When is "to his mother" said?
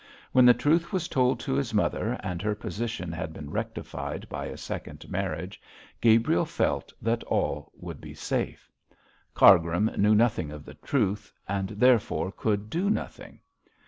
1.41-2.13